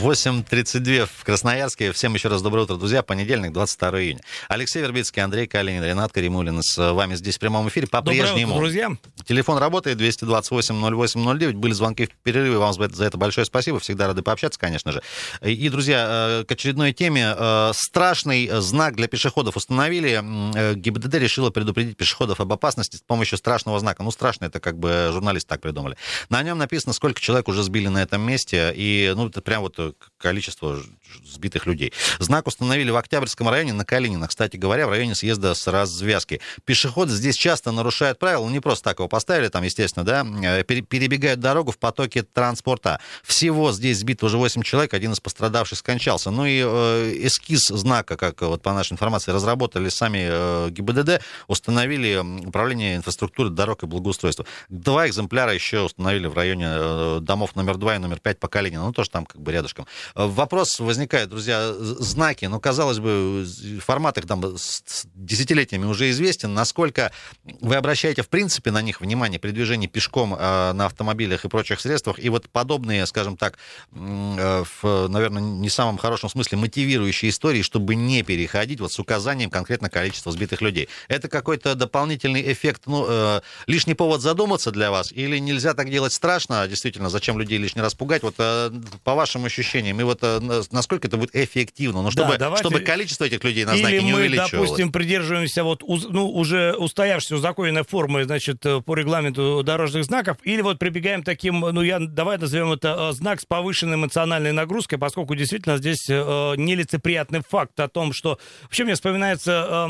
[0.00, 1.92] 8.32 в Красноярске.
[1.92, 3.02] Всем еще раз доброе утро, друзья.
[3.02, 4.20] Понедельник, 22 июня.
[4.48, 7.86] Алексей Вербицкий, Андрей Калинин, Ренат Каримулин с вами здесь в прямом эфире.
[7.86, 8.56] По-прежнему.
[8.56, 8.96] друзья.
[9.26, 11.52] Телефон работает 228-08-09.
[11.52, 12.56] Были звонки в перерыве.
[12.56, 13.78] Вам за это большое спасибо.
[13.78, 15.02] Всегда рады пообщаться, конечно же.
[15.42, 16.06] И, друзья,
[16.40, 17.34] э, к очередной теме.
[17.36, 20.22] Э, страшный знак для пешеходов установили.
[20.56, 24.02] Э, ГИБДД решила предупредить пешеходов об опасности с помощью страшного знака.
[24.02, 25.98] Ну, страшно, это как бы журналисты так придумали.
[26.30, 28.72] На нем написано, сколько человек уже сбили на этом месте.
[28.74, 30.78] И, ну, это прям вот sağlık, количество
[31.24, 31.92] сбитых людей.
[32.18, 36.40] Знак установили в Октябрьском районе на Калинина, кстати говоря, в районе съезда с развязки.
[36.64, 41.40] Пешеходы здесь часто нарушают правила, не просто так его поставили, там, естественно, да, э, перебегают
[41.40, 43.00] дорогу в потоке транспорта.
[43.22, 46.30] Всего здесь сбито уже 8 человек, один из пострадавших скончался.
[46.30, 52.16] Ну и э, эскиз знака, как вот по нашей информации, разработали сами э, ГИБДД, установили
[52.46, 54.44] управление инфраструктуры дорог и благоустройства.
[54.68, 58.92] Два экземпляра еще установили в районе домов номер 2 и номер 5 по Калинину, ну
[58.92, 59.86] тоже там как бы рядышком.
[60.14, 63.46] Э, вопрос возникает, друзья, знаки, ну, казалось бы,
[63.80, 67.12] формат их там с десятилетиями уже известен, насколько
[67.60, 71.80] вы обращаете, в принципе, на них внимание при движении пешком э, на автомобилях и прочих
[71.80, 73.58] средствах, и вот подобные, скажем так,
[73.92, 79.50] э, в, наверное, не самом хорошем смысле мотивирующие истории, чтобы не переходить вот с указанием
[79.50, 80.88] конкретно количества сбитых людей.
[81.08, 86.66] Это какой-то дополнительный эффект, ну, лишний повод задуматься для вас, или нельзя так делать страшно,
[86.68, 88.22] действительно, зачем людей лишний раз пугать?
[88.22, 92.80] Вот по вашим ощущениям, и вот э, насколько это будет эффективно, ну, чтобы, да, чтобы
[92.80, 94.52] количество этих людей на знаке не увеличивалось.
[94.52, 100.38] мы, допустим, придерживаемся вот, ну, уже устоявшейся узаконенной формы, значит, э, по регламенту дорожных знаков,
[100.42, 105.34] или вот прибегаем таким, ну, я, давай назовем это знак с повышенной эмоциональной нагрузкой, поскольку
[105.34, 106.14] действительно здесь э,
[106.56, 108.38] нелицеприятный факт о том, что...
[108.62, 109.86] Вообще мне вспоминается э,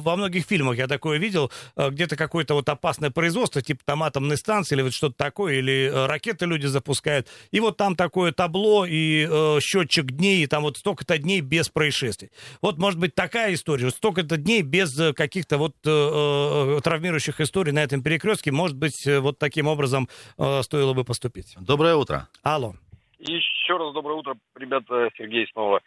[0.00, 4.36] во многих фильмах, я такое видел, э, где-то какое-то вот опасное производство, типа там атомной
[4.36, 8.86] станции или вот что-то такое, или э, ракеты люди запускают, и вот там такое табло,
[8.86, 12.30] и э, счетчик дней, и там вот столько-то дней без происшествий.
[12.62, 17.72] Вот, может быть, такая история, столько-то дней без э, каких-то вот э, э, травмирующих историй
[17.72, 21.54] на этом перекрестке, может быть, э, вот таким образом э, стоило бы поступить.
[21.60, 22.28] Доброе утро.
[22.42, 22.74] Алло.
[23.18, 25.80] Еще раз доброе утро, ребята, Сергей снова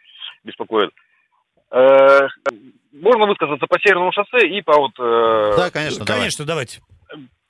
[0.44, 0.90] беспокоит.
[1.70, 2.26] Э,
[2.92, 4.92] можно высказаться по Северному шоссе и по вот...
[4.98, 6.80] Э, да, конечно, конечно, давайте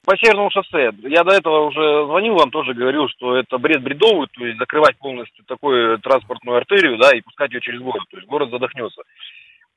[0.09, 0.91] по Северному шоссе.
[1.03, 4.97] Я до этого уже звонил вам, тоже говорил, что это бред бредовый, то есть закрывать
[4.97, 9.03] полностью такую транспортную артерию, да, и пускать ее через город, то есть город задохнется.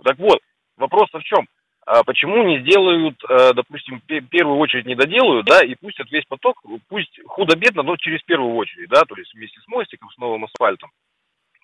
[0.01, 0.39] Так вот,
[0.77, 1.49] вопрос в чем?
[1.85, 6.63] А почему не сделают, э, допустим, первую очередь не доделают, да, и пустят весь поток,
[6.87, 10.91] пусть худо-бедно, но через первую очередь, да, то есть вместе с мостиком, с новым асфальтом,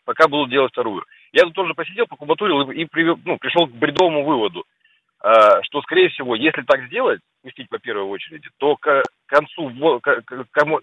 [0.03, 1.05] пока будут делать вторую.
[1.31, 2.87] Я тут тоже посидел, покубатурил и, и
[3.23, 4.65] ну, пришел к бредовому выводу–
[5.19, 10.23] что, скорее всего, если так сделать, пустить по первой очереди, то к концу, к,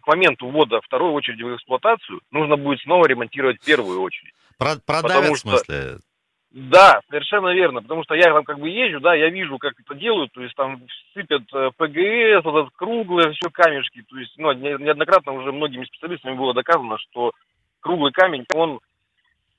[0.06, 4.32] моменту ввода второй очереди в эксплуатацию нужно будет снова ремонтировать первую очередь.
[4.58, 5.98] Про продавят, в смысле?
[6.54, 9.96] Да, совершенно верно, потому что я там как бы езжу, да, я вижу, как это
[9.96, 10.80] делают, то есть там
[11.12, 16.36] сыпят э, ПГС, вот этот круглые все камешки, то есть, ну, неоднократно уже многими специалистами
[16.36, 17.32] было доказано, что
[17.80, 18.78] круглый камень, он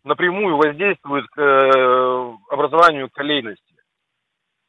[0.06, 3.75] напрямую воздействует к э, образованию колейности.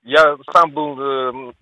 [0.07, 1.53] Я сам был, э,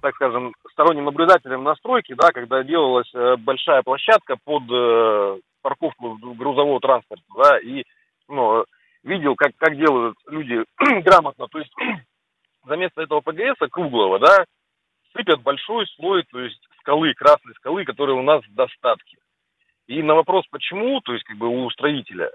[0.00, 6.16] так скажем, сторонним наблюдателем на стройке, да, когда делалась э, большая площадка под э, парковку
[6.16, 7.84] грузового транспорта, да, и
[8.28, 8.64] ну,
[9.02, 10.64] видел, как, как делают люди
[11.02, 11.70] грамотно, то есть
[12.64, 14.46] за место этого ПГС круглого, да,
[15.14, 19.18] сыпят большой слой, то есть скалы, красной скалы, которые у нас в достатке.
[19.86, 22.30] И на вопрос, почему, то есть как бы у строителя,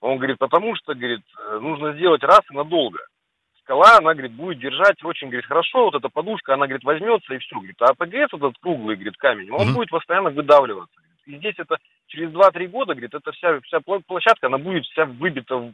[0.00, 1.24] он говорит, потому что, говорит,
[1.60, 3.00] нужно сделать раз и надолго
[3.66, 7.38] скала, она, говорит, будет держать очень, говорит, хорошо, вот эта подушка, она, говорит, возьмется и
[7.38, 9.74] все, говорит, а ПГС этот круглый, говорит, камень, он mm-hmm.
[9.74, 10.94] будет постоянно выдавливаться.
[11.26, 15.72] И здесь это через 2-3 года, говорит, эта вся, вся площадка, она будет вся выбита,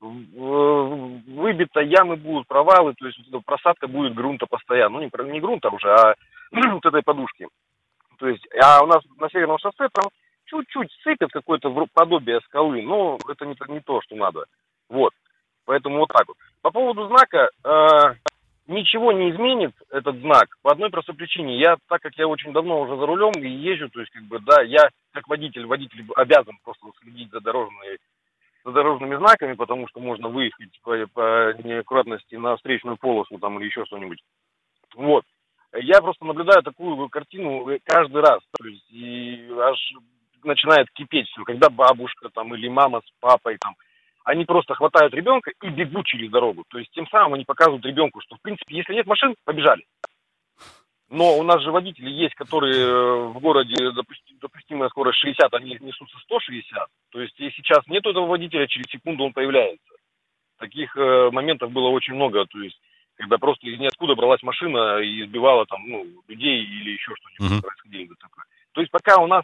[0.00, 5.40] выбита, ямы будут, провалы, то есть вот эта просадка будет грунта постоянно, ну не, не
[5.40, 6.14] грунта уже, а
[6.50, 7.46] вот этой подушки.
[8.18, 10.10] То есть, а у нас на Северном шоссе там
[10.46, 14.46] чуть-чуть сыпет какое-то подобие скалы, но это не, не то, что надо.
[14.88, 15.12] Вот.
[15.70, 16.36] Поэтому вот так вот.
[16.62, 18.14] По поводу знака, э,
[18.66, 21.60] ничего не изменит этот знак по одной простой причине.
[21.60, 24.40] Я, так как я очень давно уже за рулем и езжу, то есть, как бы,
[24.40, 27.98] да, я как водитель, водитель обязан просто следить за дорожной
[28.64, 33.66] за дорожными знаками, потому что можно выехать по, по неаккуратности на встречную полосу там или
[33.66, 34.18] еще что-нибудь.
[34.96, 35.22] Вот.
[35.72, 38.40] Я просто наблюдаю такую картину каждый раз.
[38.58, 39.78] То есть, и аж
[40.42, 41.44] начинает кипеть все.
[41.44, 43.76] Когда бабушка там или мама с папой там
[44.24, 46.64] они просто хватают ребенка и бегут через дорогу.
[46.68, 49.84] То есть тем самым они показывают ребенку, что в принципе, если нет машин, побежали.
[51.10, 55.76] Но у нас же водители есть, которые э, в городе допусти, допустимая скорость 60, они
[55.80, 56.86] несутся 160.
[57.10, 59.92] То есть, если сейчас нет этого водителя, через секунду он появляется.
[60.58, 62.44] Таких э, моментов было очень много.
[62.46, 62.80] То есть,
[63.16, 67.62] когда просто из ниоткуда бралась машина и избивала там, ну, людей или еще что-нибудь Мгм.
[67.62, 68.44] происходило такое.
[68.72, 69.42] То есть, пока у нас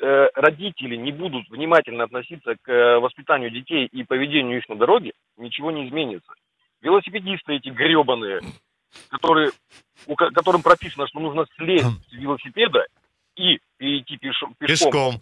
[0.00, 5.12] э, родители не будут внимательно относиться к э, воспитанию детей и поведению их на дороге,
[5.36, 6.32] ничего не изменится.
[6.80, 8.40] Велосипедисты эти гребаные,
[9.10, 9.50] которые,
[10.06, 12.86] у ко- которым прописано, что нужно слезть с велосипеда
[13.36, 15.14] и перейти пешком, Пешком.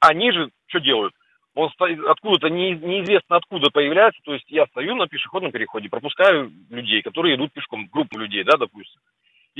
[0.00, 1.14] они же что делают?
[1.54, 6.50] Он стоит откуда-то не- неизвестно откуда появляется, то есть я стою на пешеходном переходе, пропускаю
[6.70, 9.00] людей, которые идут пешком, группу людей, да, допустим.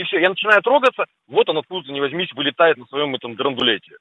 [0.00, 3.96] И все, я начинаю трогаться, вот он откуда-то не возьмись вылетает на своем этом грандулете.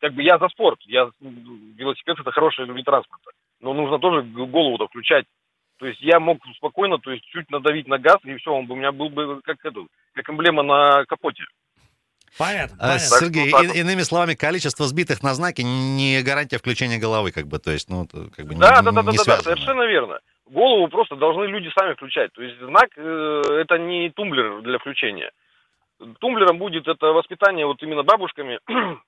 [0.00, 4.22] Как бы я за спорт, я м, велосипед это хороший вид транспорта, но нужно тоже
[4.22, 5.26] голову-то включать.
[5.78, 8.72] То есть я мог спокойно, то есть чуть надавить на газ, и все, он бы
[8.72, 9.80] у меня был бы как это,
[10.14, 11.44] как эмблема на капоте.
[12.38, 13.18] Понятно, А, понятно.
[13.18, 17.46] Сергей, Так так и- иными словами, количество сбитых на знаке не гарантия включения головы, как
[17.46, 19.42] бы, то есть, ну, как бы не, Да, да, да, да, не да, да, связано.
[19.42, 20.18] совершенно верно.
[20.46, 22.32] Голову просто должны люди сами включать.
[22.32, 25.30] То есть знак э, это не тумблер для включения.
[26.20, 28.58] Тумблером будет это воспитание вот именно бабушками,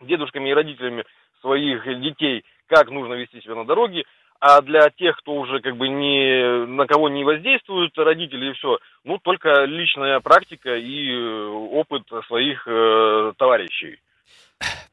[0.00, 1.04] дедушками и родителями
[1.40, 4.04] своих детей, как нужно вести себя на дороге.
[4.40, 8.78] А для тех, кто уже как бы ни на кого не воздействуют, родители и все,
[9.04, 13.98] ну только личная практика и э, опыт своих э, товарищей.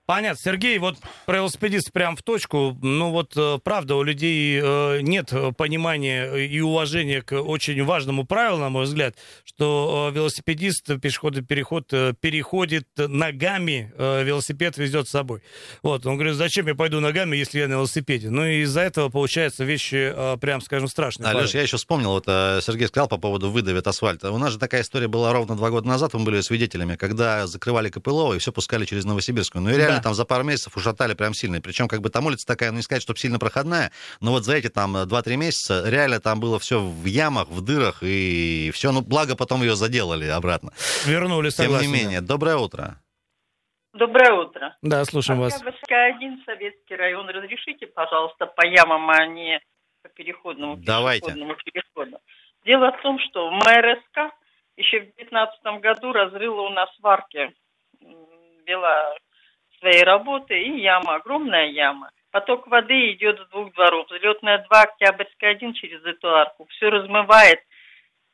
[0.07, 0.41] Понятно.
[0.41, 0.95] Сергей, вот
[1.25, 2.77] про велосипедист прям в точку.
[2.81, 8.25] Ну вот, э, правда, у людей э, нет э, понимания и уважения к очень важному
[8.25, 11.89] правилу, на мой взгляд, что велосипедист, пешеходный переход
[12.21, 15.41] переходит ногами, велосипед везет с собой.
[15.83, 18.29] Вот, он говорит, зачем я пойду ногами, если я на велосипеде?
[18.29, 21.27] Ну и из-за этого, получается, вещи, прям, скажем, страшные.
[21.31, 24.23] Алеш, я еще вспомнил, вот Сергей сказал по поводу выдавит асфальт.
[24.23, 27.89] У нас же такая история была ровно два года назад, мы были свидетелями, когда закрывали
[27.89, 29.61] КПЛО и все пускали через Новосибирскую.
[29.61, 29.96] Ну и реально Да.
[30.01, 31.61] Там за пару месяцев ушатали прям сильно.
[31.61, 33.91] Причем как бы там улица такая, ну не сказать, чтобы сильно проходная,
[34.21, 37.61] но вот за эти там э, 2-3 месяца реально там было все в ямах, в
[37.61, 38.91] дырах и все.
[38.91, 40.71] Ну благо потом ее заделали обратно.
[41.05, 41.87] Вернули, Тем согласен.
[41.91, 42.99] не менее, доброе утро.
[43.93, 44.75] Доброе утро.
[44.81, 45.53] Да, слушаем вас.
[45.55, 47.27] Октябрьская 1, Советский район.
[47.29, 49.59] Разрешите, пожалуйста, по ямам, а не
[50.03, 51.25] по переходному Давайте.
[51.25, 52.17] пешеходному переходу.
[52.65, 54.33] Дело в том, что МРСК
[54.75, 57.51] еще в 2015 году разрыла у нас сварки,
[58.01, 58.15] м,
[58.67, 59.15] вела
[59.79, 62.11] свои работы, и яма, огромная яма.
[62.31, 64.07] Поток воды идет с двух дворов.
[64.09, 66.67] Взлетная 2, Октябрьская 1 через эту арку.
[66.69, 67.59] Все размывает.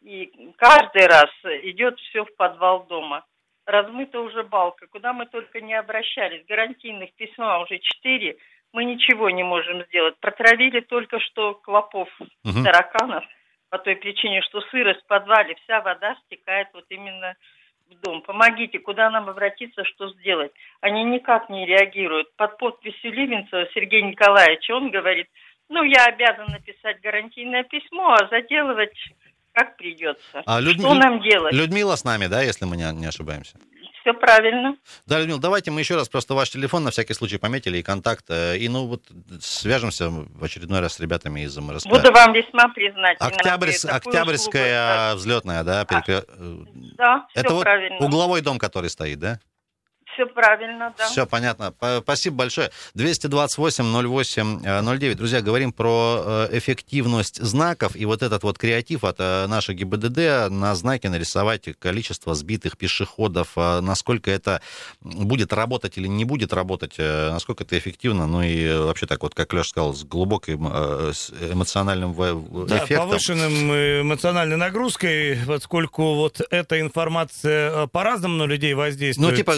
[0.02, 1.30] И каждый раз
[1.64, 3.24] идет все в подвал дома
[3.66, 6.46] размыта уже балка, куда мы только не обращались.
[6.48, 8.38] Гарантийных письма уже четыре,
[8.72, 10.18] мы ничего не можем сделать.
[10.20, 12.10] Протравили только что клопов,
[12.44, 13.24] тараканов,
[13.70, 17.36] по той причине, что сырость в подвале, вся вода стекает вот именно
[17.90, 18.22] в дом.
[18.22, 20.52] Помогите, куда нам обратиться, что сделать?
[20.82, 22.36] Они никак не реагируют.
[22.36, 25.28] Под подписью Ливенцева Сергея Николаевича он говорит,
[25.70, 28.94] ну, я обязан написать гарантийное письмо, а заделывать
[29.54, 30.42] как придется.
[30.46, 31.54] А Людми- Что нам делать?
[31.54, 33.58] Людмила с нами, да, если мы не, не ошибаемся?
[34.04, 34.76] Все правильно.
[35.06, 38.26] Да, Людмила, давайте мы еще раз просто ваш телефон на всякий случай пометили и контакт.
[38.28, 39.04] э, И, ну, вот
[39.42, 41.88] свяжемся в очередной раз с ребятами из МРСК.
[41.88, 43.26] Буду вам весьма признательна.
[43.30, 45.20] Октябрьс- Октябрьская услугу.
[45.22, 45.86] взлетная, да?
[45.86, 46.26] перекрё-
[46.98, 48.06] Да, все Это вот правильно.
[48.06, 49.40] угловой дом, который стоит, да?
[50.14, 51.06] Все правильно, да.
[51.08, 51.74] Все понятно.
[52.04, 52.70] Спасибо большое.
[52.96, 55.16] 228-08-09.
[55.16, 57.96] Друзья, говорим про э, эффективность знаков.
[57.96, 63.50] И вот этот вот креатив от э, нашей ГИБДД на знаке нарисовать количество сбитых пешеходов,
[63.56, 64.62] э, насколько это
[65.02, 68.28] будет работать или не будет работать, э, насколько это эффективно.
[68.28, 70.68] Ну и вообще так вот, как Леша сказал, с глубоким
[71.14, 72.14] с эмоциональным
[72.68, 73.10] Да, эффектом.
[73.10, 79.32] повышенным эмоциональной нагрузкой, поскольку вот эта информация по-разному на людей воздействует.
[79.32, 79.54] Ну, типа,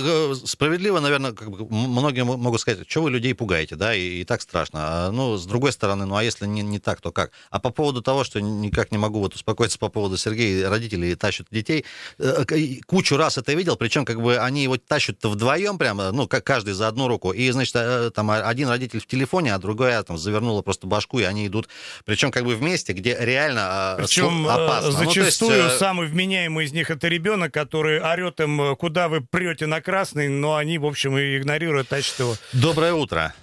[0.46, 4.42] справедливо, наверное, как бы, многие могут сказать, что вы людей пугаете, да, и, и так
[4.42, 4.80] страшно.
[4.82, 7.32] А, ну, с другой стороны, ну, а если не, не так, то как?
[7.50, 11.48] А по поводу того, что никак не могу вот успокоиться по поводу Сергея, родители тащат
[11.52, 11.86] детей,
[12.20, 12.44] э,
[12.86, 16.74] кучу раз это видел, причем, как бы, они его тащат вдвоем прямо, ну, как каждый
[16.74, 20.62] за одну руку, и, значит, э, там один родитель в телефоне, а другая там завернула
[20.62, 21.68] просто башку, и они идут,
[22.06, 24.90] причем, как бы, вместе, где реально э, Причем опасно.
[24.90, 28.76] э, Ну, есть, зачастую э, самый вменяемый из них это ребенок, который орет им, э,
[28.76, 32.34] куда вы прете на красный, но они, в общем, и игнорируют, тащат его.
[32.54, 33.34] Доброе утро.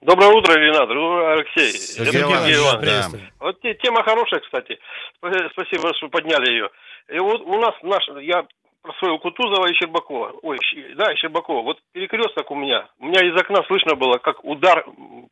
[0.00, 0.90] Доброе утро, Ренат.
[0.90, 1.72] Алексей.
[1.72, 2.60] Сергей Это Иванович, да.
[2.62, 2.80] Иванович.
[2.80, 3.22] приветствую.
[3.40, 4.78] Вот те- тема хорошая, кстати.
[5.22, 6.70] Спа- Спасибо, что подняли ее.
[7.08, 8.44] И вот у нас наш, я
[8.82, 10.34] просвоил Кутузова и Щербакова.
[10.42, 10.58] Ой,
[10.96, 11.62] да, и Щербакова.
[11.62, 12.88] Вот перекресток у меня.
[12.98, 14.84] У меня из окна слышно было, как удар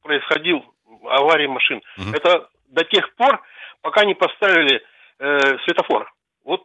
[0.02, 0.64] происходил,
[1.04, 1.82] аварии машин.
[1.96, 2.14] Мгм.
[2.14, 3.40] Это до тех пор,
[3.82, 4.80] пока не поставили
[5.18, 6.12] э, светофор.
[6.44, 6.62] Вот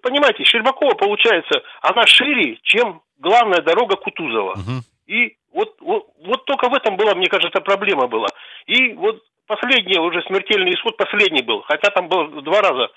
[0.00, 4.54] понимаете, Щербакова, получается, она шире, чем главная дорога Кутузова.
[4.56, 4.82] Мгм.
[5.06, 8.28] И вот, вот, вот только в этом была, мне кажется, проблема была.
[8.66, 11.62] И вот последний уже смертельный исход, последний был.
[11.62, 12.88] Хотя там было два раза, э,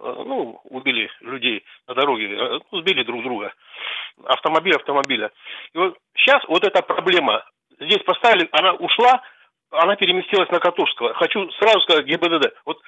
[0.00, 3.52] ну, убили людей на дороге, э, ну, сбили друг друга.
[4.24, 5.30] Автомобиль автомобиля.
[5.74, 7.44] И вот сейчас вот эта проблема.
[7.80, 9.20] Здесь поставили, она ушла,
[9.72, 11.14] она переместилась на Катушского.
[11.14, 12.54] Хочу сразу сказать ГИБДД.
[12.64, 12.78] Вот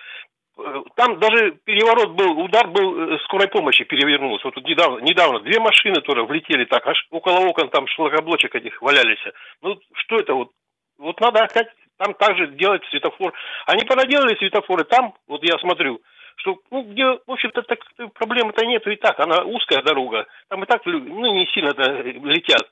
[0.95, 4.47] там даже переворот был, удар был э, скорой помощи перевернулся.
[4.47, 8.81] Вот тут недавно, недавно две машины тоже влетели так, аж около окон там шлакоблочек этих
[8.81, 9.21] валялись.
[9.61, 10.51] Ну, что это вот?
[10.99, 13.35] Вот надо опять там также делать светофор.
[13.67, 16.01] Они понаделали светофоры там, вот я смотрю,
[16.37, 17.79] что, ну, где, в общем-то, так,
[18.15, 19.19] проблемы-то нету и так.
[19.21, 20.27] Она узкая дорога.
[20.49, 22.63] Там и так, ну, не сильно-то летят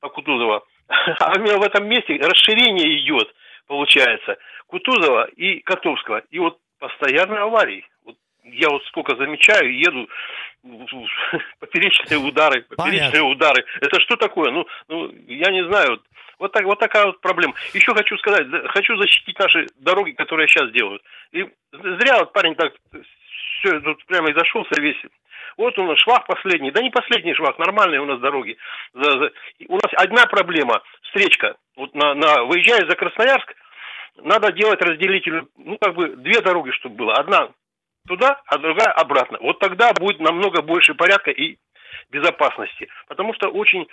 [0.00, 0.64] по Кутузова.
[0.88, 3.32] А в этом месте расширение идет,
[3.66, 6.22] получается, Кутузова и Котовского.
[6.30, 7.86] И вот постоянные аварии.
[8.04, 10.08] Вот я вот сколько замечаю, еду,
[11.60, 13.24] поперечные удары, поперечные Понятно.
[13.24, 13.64] удары.
[13.80, 14.50] Это что такое?
[14.50, 16.00] Ну, ну, я не знаю.
[16.38, 17.54] Вот, так, вот такая вот проблема.
[17.74, 21.02] Еще хочу сказать, хочу защитить наши дороги, которые сейчас делают.
[21.32, 22.72] И зря вот парень так
[23.58, 24.96] все тут прямо и зашелся весь.
[25.56, 26.70] Вот у нас швах последний.
[26.70, 28.56] Да не последний швах, нормальные у нас дороги.
[28.94, 31.56] У нас одна проблема, встречка.
[31.76, 33.54] Вот на, на, выезжая за Красноярск,
[34.22, 37.14] надо делать разделитель, ну, как бы две дороги, чтобы было.
[37.14, 37.48] Одна
[38.06, 39.38] туда, а другая обратно.
[39.40, 41.58] Вот тогда будет намного больше порядка и
[42.10, 42.88] безопасности.
[43.06, 43.86] Потому что очень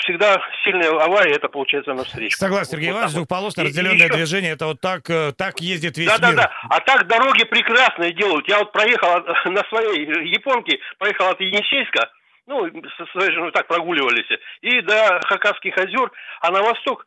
[0.00, 2.36] всегда сильная авария, это получается на встрече.
[2.36, 3.18] Согласен, Сергей Вот Иванович, вот.
[3.20, 6.36] двухполосное И- и разделенное еще- движение, это вот так, э, так ездит весь да, мир.
[6.36, 6.52] да.
[6.68, 8.48] А так дороги прекрасные делают.
[8.48, 12.10] Я вот проехал от- на своей японке, поехал от Енисейска,
[12.48, 12.68] ну,
[12.98, 14.26] со своей женой так прогуливались,
[14.60, 17.06] и до Хакасских озер, а на восток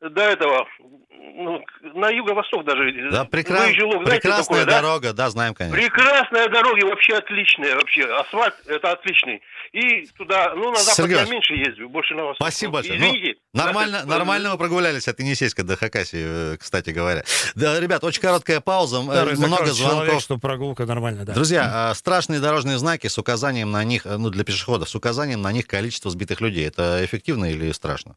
[0.00, 0.66] до этого,
[1.10, 1.62] ну,
[1.94, 3.10] на юго-восток даже.
[3.10, 4.80] Да, прекра- Выезжал, знаете, прекрасная такое, да?
[4.80, 5.78] дорога, да, знаем, конечно.
[5.78, 8.04] Прекрасная дорога, вообще отличная, вообще.
[8.04, 9.42] Асфальт это отличный.
[9.72, 12.46] И туда, ну, на запад Сергей я меньше ездил, больше на восток.
[12.46, 12.98] Спасибо большое.
[12.98, 13.34] Извините.
[13.52, 17.22] Ну, нормально, Да, нормально вы прогулялись от Енисейска до Хакасии, э, кстати говоря.
[17.54, 20.22] Да, ребят, очень короткая пауза, э, Старый много закройся человек, звонков.
[20.22, 21.34] что прогулка нормально, да.
[21.34, 25.42] Друзья, а, страшные дорожные знаки с указанием на них, э, ну, для пешеходов, с указанием
[25.42, 26.66] на них количество сбитых людей.
[26.66, 28.16] Это эффективно или страшно?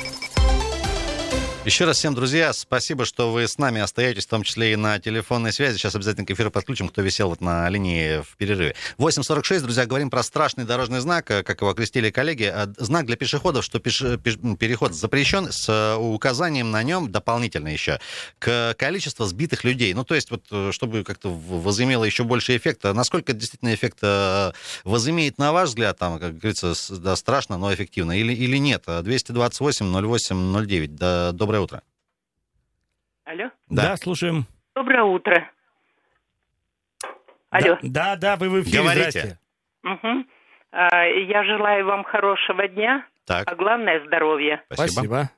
[1.63, 4.97] Еще раз всем, друзья, спасибо, что вы с нами остаетесь, в том числе и на
[4.97, 5.77] телефонной связи.
[5.77, 8.73] Сейчас обязательно к эфиру подключим, кто висел вот на линии в перерыве.
[8.97, 12.45] 8.46, друзья, говорим про страшный дорожный знак, э, как его окрестили коллеги.
[12.45, 17.99] А, Знак для пешеходов, что пеш- переход запрещен, с э, указанием на нем дополнительно еще
[18.39, 19.93] к количеству сбитых людей.
[19.93, 22.91] Ну, то есть, вот, э, чтобы как-то возымело еще больше эффекта.
[22.93, 24.51] Насколько действительно эффект э,
[24.83, 28.85] возымеет, на ваш взгляд, там, как говорится, да, страшно, но эффективно, или, или нет?
[28.87, 30.87] 228-08-09.
[30.87, 31.81] Да, доброе утро.
[33.25, 33.49] Алло.
[33.69, 33.89] Да.
[33.89, 34.45] Да, слушаем.
[34.75, 35.49] Доброе утро.
[37.49, 37.77] Алло.
[37.81, 39.11] Да, да, да, вы в эфире, Говорите.
[39.11, 39.39] здрасте.
[39.83, 40.27] Мгм.
[40.71, 44.63] А, Я желаю вам хорошего дня, а Так, главное здоровья.
[44.71, 44.91] спасибо.
[44.91, 45.29] Спасибо.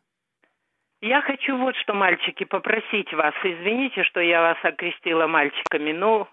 [1.02, 3.34] Я хочу вот что, мальчики, попросить вас.
[3.44, 6.30] Извините, что я вас окрестила мальчиками, но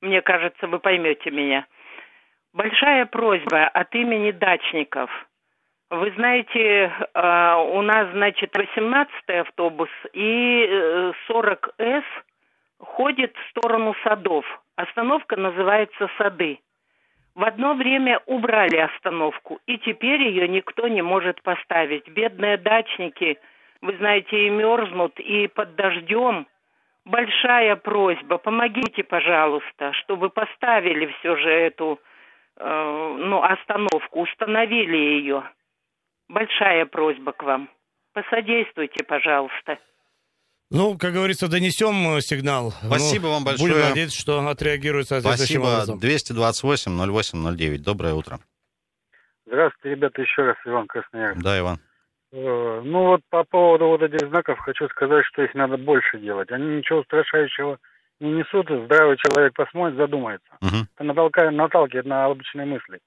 [0.00, 1.66] мне кажется, вы поймете меня.
[2.54, 5.10] Большая просьба от имени дачников.
[5.90, 12.04] Вы знаете, э, у нас, значит, 18-й автобус и э, 40С
[12.78, 14.44] ходит в сторону садов.
[14.76, 16.58] Остановка называется «Сады».
[17.34, 22.06] В одно время убрали остановку, и теперь ее никто не может поставить.
[22.08, 23.38] Бедные дачники,
[23.80, 26.46] вы знаете, и мерзнут, и под дождем.
[27.06, 31.98] Большая просьба, помогите, пожалуйста, чтобы поставили все же эту
[32.58, 35.44] э, ну, остановку, установили ее.
[36.28, 37.70] Большая просьба к вам.
[38.12, 39.78] Посодействуйте, пожалуйста.
[40.70, 42.72] Ну, как говорится, донесем э, сигнал.
[42.84, 43.72] Спасибо Ну, вам большое.
[43.72, 45.94] Будем надеяться, что отреагирует соответствующим Спасибо.
[45.94, 45.98] образом.
[45.98, 47.78] 228-08-09.
[47.78, 48.38] Доброе утро.
[49.46, 51.40] Здравствуйте, ребята, еще раз Иван Красноярск.
[51.42, 51.78] Да, Иван.
[52.32, 56.50] Э, Ну вот по поводу вот этих знаков хочу сказать, что их надо больше делать.
[56.50, 57.78] Они ничего устрашающего
[58.20, 60.48] не несут, здравый человек посмотрит, задумается.
[60.60, 60.88] Мгм.
[60.98, 61.04] Это
[61.50, 63.00] наталкивает на обычные мысли.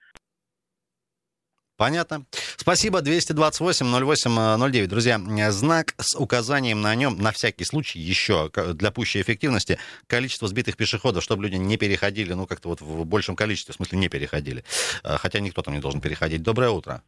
[1.78, 2.26] Понятно.
[2.62, 3.02] Спасибо.
[3.02, 4.86] 228-08-09.
[4.86, 5.18] Друзья,
[5.50, 11.24] знак с указанием на нем, на всякий случай, еще для пущей эффективности, количество сбитых пешеходов,
[11.24, 14.64] чтобы люди не переходили, ну, как-то вот в большем количестве, в смысле, не переходили.
[15.04, 16.44] Э, Хотя никто там не должен переходить.
[16.44, 17.02] Доброе утро.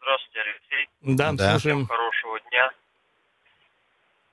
[0.00, 0.88] Здравствуйте, Алексей.
[1.00, 1.50] Да, Да.
[1.58, 1.86] слушаем.
[1.88, 2.70] Хорошего дня.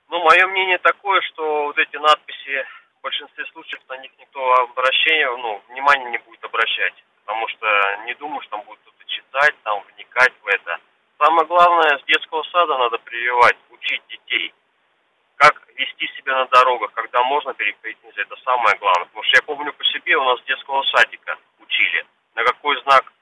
[0.08, 2.62] Ну, мое мнение такое, что вот эти надписи,
[3.00, 4.38] в большинстве случаев на них никто
[4.70, 6.94] обращения, ну, внимания не будет обращать.
[7.24, 7.66] Потому что
[8.04, 10.78] не думаю, что там будет кто-то читать, там вникать в это.
[11.18, 14.52] Самое главное, с детского сада надо прививать, учить детей,
[15.36, 19.06] как вести себя на дорогах, когда можно переходить нельзя, это самое главное.
[19.06, 23.12] Потому что я помню по себе, у нас с детского садика учили, на какой знак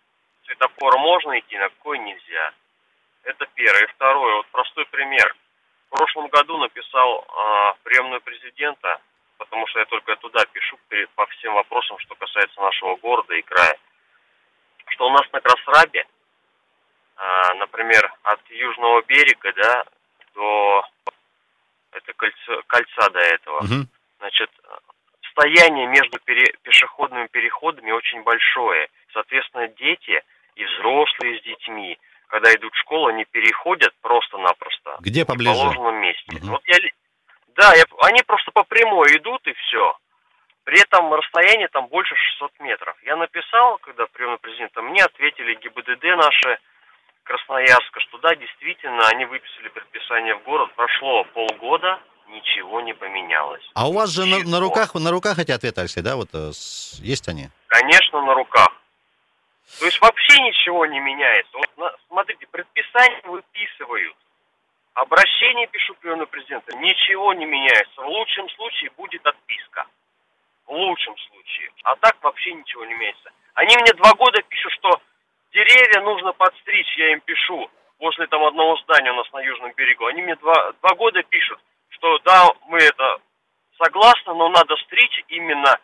[0.44, 2.52] светофора можно идти, на какой нельзя.
[3.24, 3.84] Это первое.
[3.84, 5.34] И второе, вот простой пример.
[5.90, 9.00] В прошлом году написал э, приемную президента,
[9.38, 10.78] потому что я только туда пишу
[11.14, 13.76] по всем вопросам, что касается нашего города и края,
[14.86, 16.06] что у нас на Красрабе,
[17.16, 19.84] э, например, от южного берега, да,
[20.34, 20.84] до
[21.92, 23.86] это кольцо, кольца до этого, угу.
[24.18, 24.50] значит,
[25.30, 28.88] стояние между пере, пешеходными переходами очень большое.
[29.12, 30.22] Соответственно, дети
[30.54, 31.98] и взрослые с детьми,
[32.28, 34.96] когда идут в школу, они переходят просто-напросто.
[35.00, 35.52] Где поближе?
[35.52, 36.36] В положенном месте.
[36.36, 36.46] Угу.
[36.46, 36.78] Вот я,
[37.56, 39.96] да, я, они просто по прямой идут и все.
[40.64, 42.96] При этом расстояние там больше 600 метров.
[43.04, 46.58] Я написал, когда прием президента, мне ответили ГИБДД наши,
[47.24, 53.62] Красноярска, что да, действительно, они выписали предписание в город, прошло полгода, ничего не поменялось.
[53.74, 56.16] А у вас же на, на руках на руках эти ответы, Алексей, да?
[56.16, 57.48] Вот э, с, есть они?
[57.68, 58.68] Конечно, на руках.
[59.78, 61.56] То есть вообще ничего не меняется.
[61.56, 64.16] Вот, на, смотрите, предписание выписывают.
[64.94, 66.76] Обращение пишу приему президента.
[66.76, 68.02] Ничего не меняется.
[68.02, 69.86] В лучшем случае будет отписка.
[70.72, 71.68] В лучшем случае.
[71.82, 73.30] А так вообще ничего не меняется.
[73.52, 75.02] Они мне два года пишут, что
[75.52, 77.70] деревья нужно подстричь, я им пишу.
[77.98, 80.06] После там одного здания у нас на южном берегу.
[80.06, 81.60] Они мне два, два года пишут,
[81.90, 83.18] что да, мы это
[83.76, 85.78] согласны, но надо стричь именно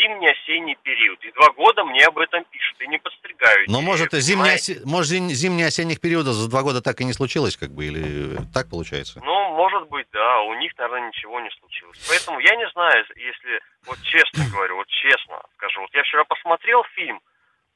[0.00, 1.22] зимний-осенний период.
[1.24, 3.68] И два года мне об этом пишут, и не подстригают.
[3.68, 4.80] Но может, зимний, осе...
[4.84, 9.20] может зимне-осенних периодов за два года так и не случилось, как бы, или так получается?
[9.22, 11.98] Ну, может быть, да, у них, наверное, ничего не случилось.
[12.08, 16.82] Поэтому я не знаю, если, вот честно говорю, вот честно скажу, вот я вчера посмотрел
[16.94, 17.20] фильм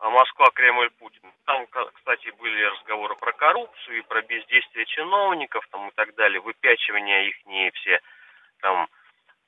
[0.01, 1.23] а Москва, Кремль, Путин.
[1.47, 7.29] Там, кстати, были разговоры про коррупцию и про бездействие чиновников там, и так далее, выпячивание
[7.29, 8.01] их не все
[8.65, 8.89] там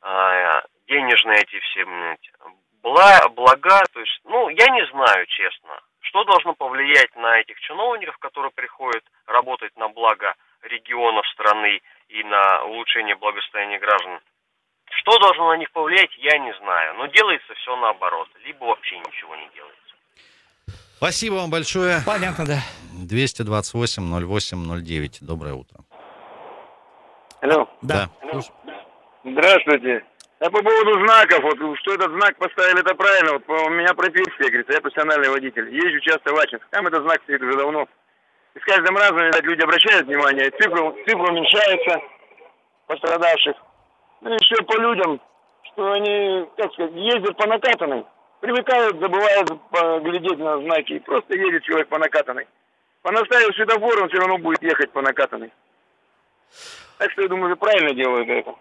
[0.03, 1.85] а, денежные эти все
[2.83, 3.83] бла, блага.
[3.93, 9.05] То есть, ну, я не знаю, честно, что должно повлиять на этих чиновников, которые приходят
[9.27, 14.21] работать на благо регионов страны и на улучшение благосостояния граждан.
[14.91, 16.95] Что должно на них повлиять, я не знаю.
[16.95, 18.29] Но делается все наоборот.
[18.45, 19.77] Либо вообще ничего не делается.
[20.97, 22.01] Спасибо вам большое.
[22.07, 22.63] Понятно, да.
[23.05, 25.19] 228-08-09.
[25.21, 25.81] Доброе утро.
[27.43, 27.69] Алло.
[27.83, 28.09] Да.
[28.23, 28.41] Алло.
[29.25, 30.05] Здравствуйте.
[30.39, 33.33] А по поводу знаков, вот что этот знак поставили, это правильно.
[33.33, 35.75] Вот у меня профессия, говорится, я профессиональный водитель.
[35.75, 36.67] Езжу часто в Ачинск.
[36.71, 37.89] Там этот знак стоит уже давно.
[38.55, 42.01] И с каждым разом, видать, люди обращают внимание, цифра, цифра уменьшается
[42.87, 43.57] пострадавших.
[44.21, 45.21] Ну и еще по людям,
[45.63, 48.05] что они, как сказать, ездят по накатанной
[48.41, 49.51] привыкают, забывают
[50.03, 50.93] глядеть на знаки.
[50.93, 52.47] И просто едет человек по накатанной.
[53.03, 55.53] Понаставив светофор, он все равно будет ехать по накатанной.
[56.99, 58.55] Так что я думаю, правильно делают это.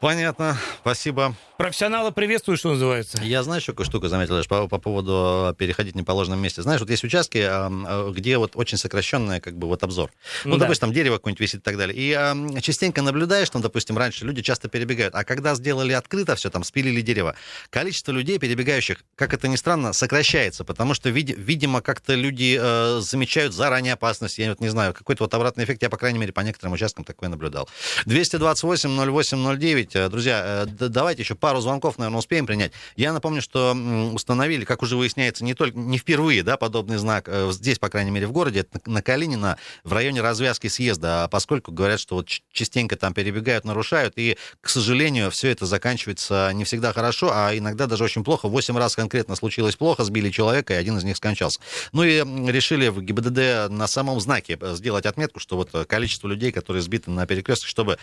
[0.00, 1.34] Понятно, спасибо.
[1.56, 3.18] Профессионалы приветствую, что называется.
[3.22, 6.60] Я знаю, еще какую штуку заметил по, по поводу переходить в неположенном месте.
[6.60, 10.10] Знаешь, вот есть участки, а, где вот очень сокращенный как бы вот обзор.
[10.44, 10.64] Ну, ну да.
[10.64, 11.96] допустим, там дерево какое-нибудь висит и так далее.
[11.96, 15.14] И частенько наблюдаешь, там, допустим, раньше люди часто перебегают.
[15.14, 17.34] А когда сделали открыто все, там, спилили дерево,
[17.70, 23.54] количество людей, перебегающих, как это ни странно, сокращается, потому что, видимо, как-то люди э, замечают
[23.54, 24.36] заранее опасность.
[24.36, 27.04] Я вот не знаю, какой-то вот обратный эффект, я, по крайней мере, по некоторым участкам
[27.04, 27.66] такое наблюдал.
[28.04, 29.85] 228 08 09.
[29.92, 32.72] Друзья, э, давайте еще пару звонков, наверное, успеем принять.
[32.96, 33.76] Я напомню, что
[34.12, 38.10] установили, как уже выясняется, не только не впервые, да, подобный знак э, здесь, по крайней
[38.10, 42.28] мере, в городе, это на Калинина, в районе развязки съезда, а поскольку говорят, что вот
[42.52, 47.86] частенько там перебегают, нарушают, и, к сожалению, все это заканчивается не всегда хорошо, а иногда
[47.86, 48.48] даже очень плохо.
[48.48, 51.60] Восемь раз конкретно случилось плохо, сбили человека, и один из них скончался.
[51.92, 52.18] Ну и
[52.50, 57.10] решили в ГИБДД на самом знаке э, сделать отметку, что вот количество людей, которые сбиты
[57.10, 57.98] на перекрестках, чтобы,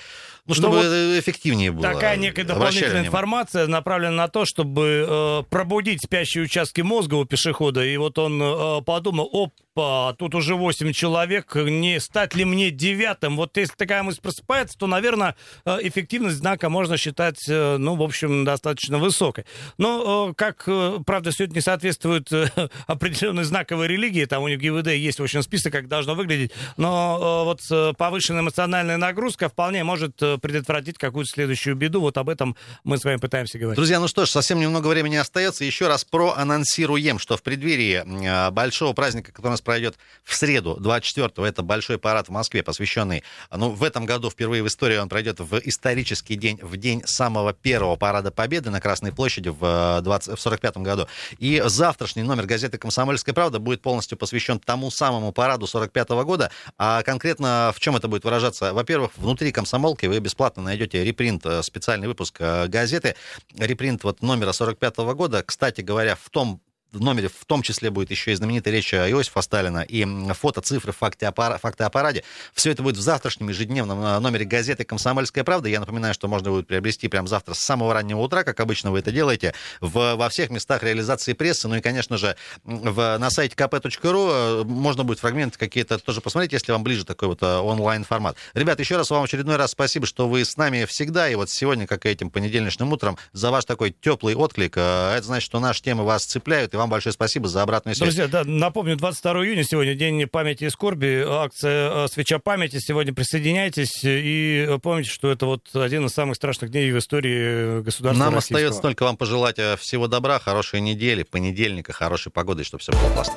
[0.45, 1.83] ну, чтобы ну, вот эффективнее было.
[1.83, 7.83] Такая некая дополнительная информация направлена на то, чтобы э, пробудить спящие участки мозга у пешехода.
[7.83, 12.71] И вот он э, подумал, оп, опа, тут уже 8 человек, не стать ли мне
[12.71, 13.35] девятым?
[13.37, 18.03] Вот если такая мысль просыпается, то, наверное, э, эффективность знака можно считать, э, ну, в
[18.03, 19.45] общем, достаточно высокой.
[19.77, 20.67] Но, э, как,
[21.05, 22.29] правда, все это не соответствует
[22.87, 27.45] определенной знаковой религии, там у них ГИВД есть, в общем, список, как должно выглядеть, но
[27.45, 27.61] вот
[27.97, 32.01] повышенная эмоциональная нагрузка вполне может предотвратить какую-то следующую беду.
[32.01, 33.77] Вот об этом мы с вами пытаемся говорить.
[33.77, 35.63] Друзья, ну что ж, совсем немного времени остается.
[35.63, 41.45] Еще раз проанонсируем, что в преддверии большого праздника, который у нас пройдет в среду, 24-го.
[41.45, 43.23] Это большой парад в Москве, посвященный...
[43.55, 47.53] Ну, в этом году впервые в истории он пройдет в исторический день, в день самого
[47.53, 51.07] первого парада Победы на Красной площади в, 20, в 45 году.
[51.39, 56.51] И завтрашний номер газеты «Комсомольская правда» будет полностью посвящен тому самому параду 45 -го года.
[56.77, 58.73] А конкретно в чем это будет выражаться?
[58.73, 63.15] Во-первых, внутри комсомолки вы бесплатно найдете репринт, э, специальный выпуск э, газеты.
[63.57, 65.43] Репринт вот номера 45 -го года.
[65.43, 66.61] Кстати говоря, в том
[66.93, 70.91] в номере в том числе будет еще и знаменитая речь Иосифа Сталина и фото, цифры,
[70.91, 72.23] факты о, факты о параде.
[72.53, 75.69] Все это будет в завтрашнем ежедневном э, номере газеты «Комсомольская правда».
[75.69, 78.99] Я напоминаю, что можно будет приобрести прямо завтра с самого раннего утра, как обычно вы
[78.99, 81.67] это делаете, в, во всех местах реализации прессы.
[81.67, 86.53] Ну и, конечно же, в, на сайте kp.ru э, можно будет фрагменты какие-то тоже посмотреть,
[86.53, 88.37] если вам ближе такой вот э, онлайн-формат.
[88.53, 91.29] Ребят, еще раз вам очередной раз спасибо, что вы с нами всегда.
[91.29, 94.77] И вот сегодня, как и этим понедельничным утром, за ваш такой теплый отклик.
[94.77, 98.09] Это значит, что наши темы вас цепляют, и вам большое спасибо за обратную связь.
[98.09, 102.79] Друзья, да, напомню, 22 июня сегодня День памяти и скорби, акция э, «Свеча памяти».
[102.79, 108.23] Сегодня присоединяйтесь и помните, что это вот один из самых страшных дней в истории государства
[108.23, 108.57] Нам российского.
[108.59, 113.09] остается только вам пожелать э, всего добра, хорошей недели, понедельника, хорошей погоды, чтобы все было
[113.13, 113.35] классно.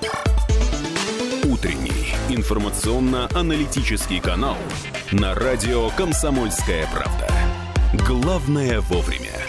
[1.45, 4.57] Утренний информационно-аналитический канал
[5.13, 7.29] на радио «Комсомольская правда».
[8.05, 9.46] Главное вовремя.